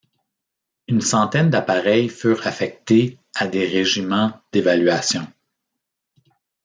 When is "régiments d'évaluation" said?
3.67-5.27